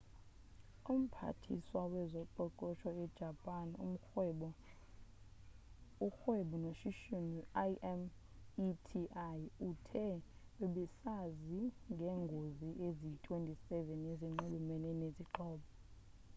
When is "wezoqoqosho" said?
1.93-2.89